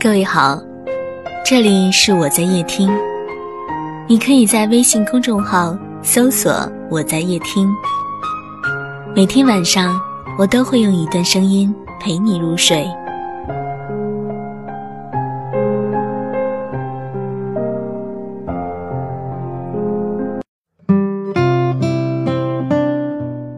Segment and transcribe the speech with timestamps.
[0.00, 0.62] 各位好，
[1.44, 2.88] 这里是我在夜听，
[4.06, 6.52] 你可以在微信公众号搜索
[6.88, 7.68] “我在夜听”，
[9.12, 10.00] 每天晚上
[10.38, 12.86] 我都会用一段声音陪你入睡。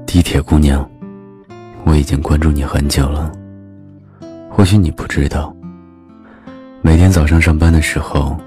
[0.06, 0.88] 地铁姑娘，
[1.84, 3.30] 我已经关注你很久了。
[4.50, 5.54] 或许你不知道，
[7.00, 8.38] 每天早上上班的时候，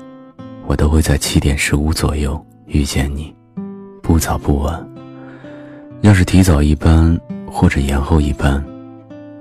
[0.67, 3.35] 我都会在七点十五左右遇见你，
[4.03, 4.87] 不早不晚。
[6.01, 8.63] 要是提早一班或者延后一班，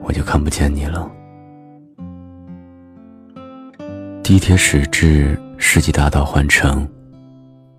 [0.02, 1.12] 我就看不见你了。
[4.22, 6.88] 地铁驶至世纪大道换乘，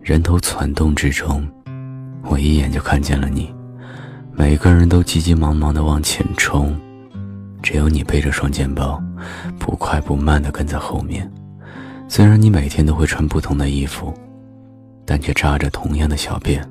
[0.02, 1.44] 人头攒动之中，
[2.26, 3.52] 我一眼就看见了你。
[4.34, 6.80] 每个人都急急忙忙地往前冲，
[7.64, 9.02] 只有你背着双肩包，
[9.58, 11.32] 不快不慢地跟在后面。
[12.10, 14.14] 虽然你每天都会穿不同的衣服，
[15.06, 16.62] 但却扎着同样的小辫。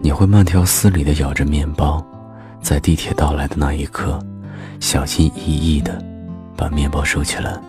[0.00, 2.04] 你会慢条斯理地咬着面包，
[2.62, 4.18] 在地铁到来的那一刻，
[4.80, 6.02] 小心翼翼地
[6.56, 7.60] 把面包收起来，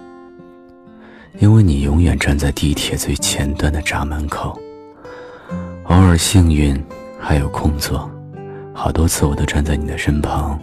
[1.40, 4.58] 因为你永远站在地铁最前端的闸门口。
[5.84, 6.82] 偶尔幸运，
[7.20, 8.10] 还有空座。
[8.74, 10.58] 好多次我都站在你的身旁，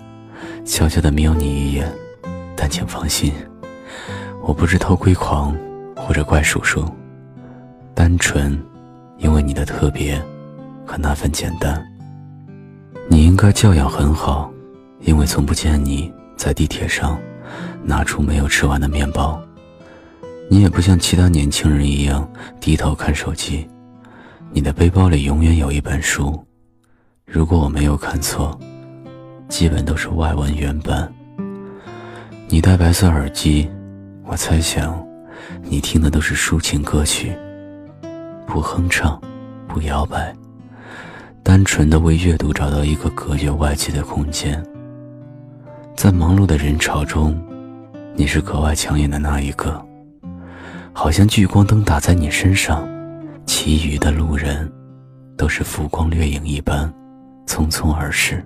[0.67, 1.91] 悄悄地瞄你一眼，
[2.56, 3.33] 但请放心，
[4.42, 5.56] 我不是偷窥狂
[5.95, 6.84] 或者怪叔叔，
[7.95, 8.61] 单纯
[9.17, 10.20] 因为你的特别
[10.84, 11.81] 和那份简单。
[13.08, 14.53] 你应该教养很好，
[15.00, 17.17] 因为从不见你在地铁上
[17.84, 19.41] 拿出没有吃完的面包，
[20.51, 22.28] 你也不像其他年轻人一样
[22.61, 23.69] 低头看手机，
[24.51, 26.45] 你的背包里永远有一本书。
[27.25, 28.58] 如果我没有看错，
[29.48, 31.11] 基本都是外文原版。
[32.48, 33.69] 你戴白色耳机，
[34.25, 35.05] 我猜想，
[35.62, 37.33] 你听的都是抒情歌曲，
[38.46, 39.20] 不哼唱，
[39.67, 40.35] 不摇摆，
[41.42, 44.62] 单纯的为阅读找到一个隔绝外界的空间。
[45.96, 47.40] 在忙碌的人潮中，
[48.14, 49.85] 你是格外抢眼的那一个，
[50.92, 52.86] 好像聚光灯打在你身上，
[53.46, 54.70] 其余的路人
[55.36, 56.92] 都是浮光掠影一般。
[57.46, 58.45] 匆匆而逝。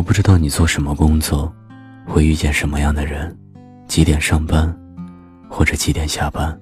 [0.00, 1.54] 我不知道你做什么工作，
[2.06, 3.36] 会遇见什么样的人，
[3.86, 4.74] 几点上班，
[5.46, 6.58] 或者几点下班，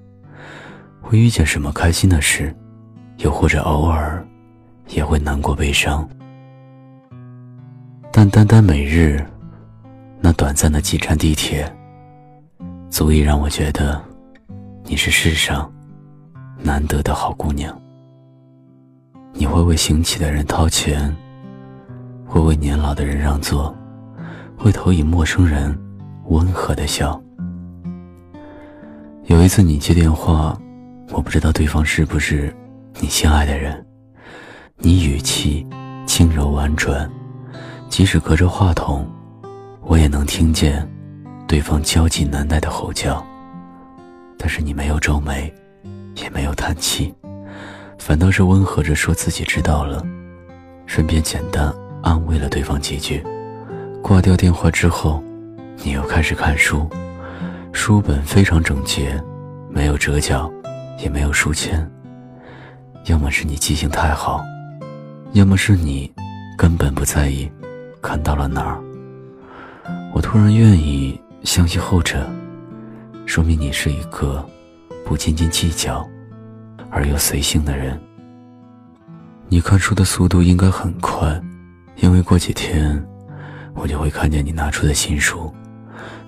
[0.99, 2.53] 会遇见什么开心的事，
[3.19, 4.21] 又或者偶尔
[4.89, 6.05] 也会难过悲伤。
[8.11, 9.25] 但单单每日
[10.19, 11.65] 那短暂的几站地铁，
[12.89, 14.03] 足以让我觉得
[14.83, 15.71] 你是世上
[16.61, 17.73] 难得的好姑娘。
[19.31, 21.15] 你会为行乞的人掏钱，
[22.29, 23.75] 会为年老的人让座，
[24.55, 25.75] 会投以陌生人
[26.25, 27.19] 温和的笑。
[29.25, 30.55] 有一次你接电话，
[31.11, 32.55] 我不知道对方是不是
[32.99, 33.83] 你心爱的人，
[34.77, 35.65] 你语气
[36.05, 37.09] 轻柔婉转，
[37.89, 39.09] 即使隔着话筒，
[39.81, 40.87] 我也能听见
[41.47, 43.25] 对方焦急难耐的吼叫。
[44.37, 45.51] 但是你没有皱眉，
[46.15, 47.11] 也没有叹气。
[47.97, 50.05] 反倒是温和着说自己知道了，
[50.85, 53.23] 顺便简单安慰了对方几句。
[54.01, 55.23] 挂掉电话之后，
[55.83, 56.89] 你又开始看书，
[57.73, 59.21] 书本非常整洁，
[59.69, 60.51] 没有折角，
[60.97, 61.89] 也没有书签。
[63.05, 64.41] 要么是你记性太好，
[65.33, 66.11] 要么是你
[66.57, 67.49] 根本不在意
[68.01, 68.79] 看到了哪儿。
[70.13, 72.25] 我突然愿意相信后者，
[73.25, 74.45] 说明你是一个
[75.05, 76.07] 不斤斤计较。
[76.91, 77.99] 而又随性的人，
[79.47, 81.39] 你看书的速度应该很快，
[82.01, 83.01] 因为过几天，
[83.73, 85.53] 我就会看见你拿出的新书。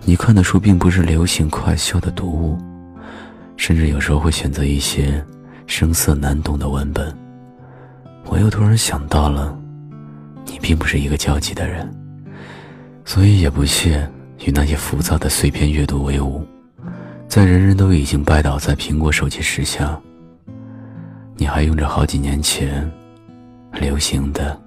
[0.04, 2.58] 你看的书并不是流行快销的读物，
[3.56, 5.24] 甚至有时候会选择一些
[5.68, 7.16] 生涩难懂的文本。
[8.26, 9.58] 我又突然想到了，
[10.46, 11.90] 你并不是一个焦急的人，
[13.06, 14.09] 所以也不屑
[14.46, 16.46] 与那些浮躁的碎片阅读为伍。
[17.28, 19.97] 在人人都已经拜倒在苹果手机时下。
[21.38, 22.91] 你还用着好几年前
[23.79, 24.59] 流行的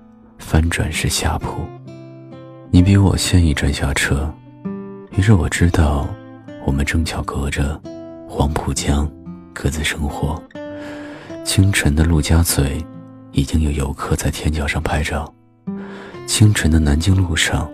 [0.46, 1.64] 翻转式下铺，
[2.70, 4.30] 你比我先一站下车，
[5.16, 6.06] 于是我知道
[6.66, 7.80] 我们正巧隔着
[8.28, 9.10] 黄浦江
[9.54, 10.40] 各自生活。
[11.44, 12.84] 清晨的陆家嘴
[13.32, 15.32] 已经有游客在天桥上拍照，
[16.26, 17.68] 清晨的南京路上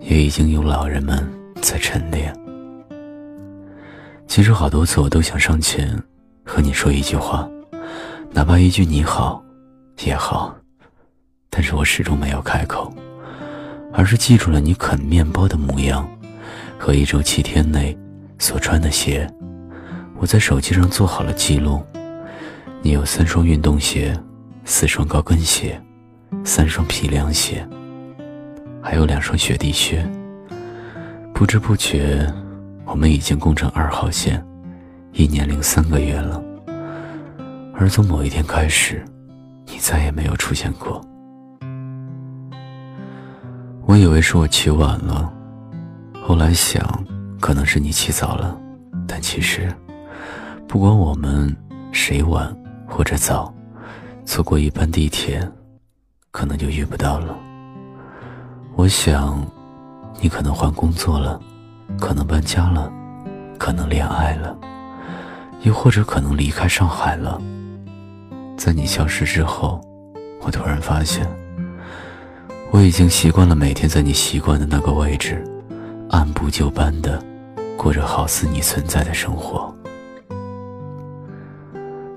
[0.00, 1.28] 也已经有老人们
[1.60, 2.32] 在晨练。
[4.28, 6.00] 其实好多次我都想上前
[6.44, 7.46] 和你说一句话。
[8.30, 9.44] 哪怕一句你好，
[10.04, 10.54] 也好，
[11.56, 12.92] 但是我始终没有开口，
[13.92, 16.04] 而是记住了你啃面包的模样，
[16.76, 17.96] 和一周七天内
[18.40, 19.32] 所穿的鞋，
[20.18, 21.80] 我在手机上做好了记录。
[22.82, 24.18] 你有三双运动鞋，
[24.64, 25.80] 四双高跟鞋，
[26.44, 27.64] 三双皮凉鞋，
[28.82, 30.04] 还有两双雪地靴。
[31.32, 32.26] 不知不觉，
[32.84, 34.44] 我们已经共乘二号线
[35.12, 36.42] 一年零三个月了。
[37.72, 39.04] 而从某一天开始，
[39.66, 41.00] 你再也没有出现过。
[43.86, 45.30] 我以为是我起晚了，
[46.22, 46.82] 后来想，
[47.38, 48.58] 可能是你起早了，
[49.06, 49.70] 但其实，
[50.66, 51.54] 不管我们
[51.92, 52.54] 谁晚
[52.88, 53.52] 或者早，
[54.24, 55.46] 错过一班地铁，
[56.30, 57.36] 可能就遇不到了。
[58.74, 59.46] 我想，
[60.18, 61.38] 你可能换工作了，
[62.00, 62.90] 可能搬家了，
[63.58, 64.56] 可能恋爱了，
[65.60, 67.38] 又或者可能离开上海了。
[68.56, 69.78] 在你消失之后，
[70.40, 71.28] 我突然发现。
[72.74, 75.40] 我已经习惯了每天在你习惯的那个位置，
[76.10, 77.24] 按部就班的
[77.76, 79.72] 过着好似你存在的生活。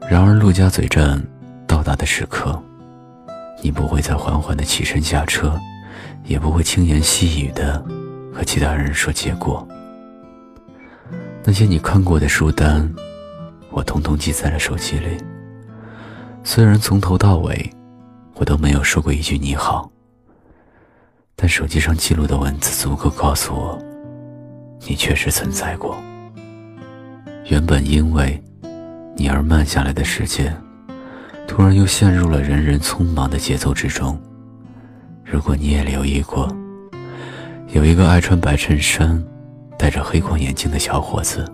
[0.10, 1.24] 然而，陆家嘴站
[1.68, 2.60] 到达的时刻，
[3.62, 5.56] 你不会再缓缓的起身下车，
[6.26, 7.80] 也不会轻言细语的
[8.34, 9.66] 和其他人说结果。
[11.44, 12.92] 那些你看过的书单，
[13.70, 15.18] 我统统记在了手机里。
[16.44, 17.70] 虽然从头到尾，
[18.34, 19.88] 我都没有说过一句你好。
[21.40, 23.80] 但手机上记录的文字足够告诉我，
[24.88, 25.96] 你确实存在过。
[27.46, 28.44] 原本因为
[29.16, 30.52] 你而慢下来的时间，
[31.48, 34.20] 突然又陷入了人人匆忙的节奏之中。
[35.24, 36.52] 如果你也留意过，
[37.68, 39.24] 有一个爱穿白衬衫、
[39.78, 41.46] 戴着黑框眼镜的小伙子，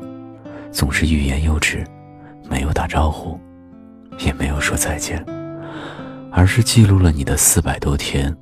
[0.72, 1.86] 总是欲言又止，
[2.50, 3.38] 没有打招呼，
[4.20, 5.22] 也没有说再见，
[6.32, 8.34] 而是记录了你的四百多天。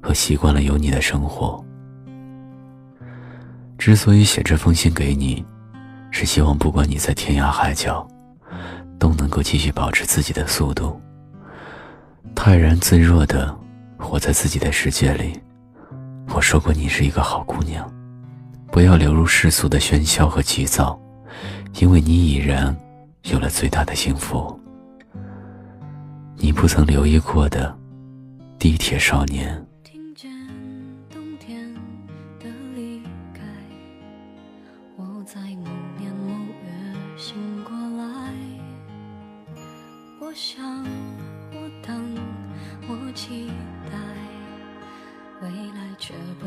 [0.00, 1.62] 和习惯了有你的生活。
[3.78, 5.44] 之所以写这封信给你，
[6.10, 8.06] 是希望不管你在天涯海角，
[8.98, 11.00] 都能够继续保持自己的速度，
[12.34, 13.56] 泰然自若的
[13.98, 15.32] 活在自己的世界里。
[16.34, 17.90] 我说过，你是一个好姑娘，
[18.70, 21.00] 不要流入世俗的喧嚣和急躁，
[21.78, 22.76] 因为你已然
[23.24, 24.58] 有了最大的幸福。
[26.36, 27.74] 你不曾留意过的
[28.58, 29.66] 地铁少年。
[40.30, 40.64] 我想，
[41.52, 42.14] 我等，
[42.86, 43.50] 我期
[43.90, 43.98] 待，
[45.42, 46.46] 未来却不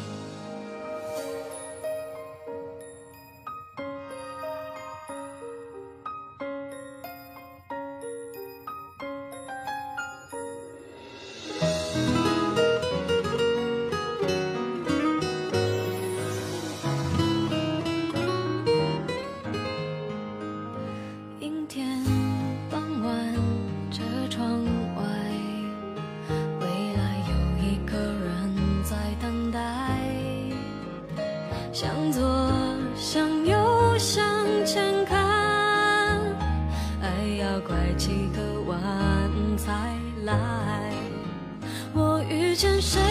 [42.61, 43.10] 见谁